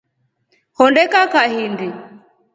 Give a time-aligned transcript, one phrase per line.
[0.79, 1.89] Honde kaa kahindu.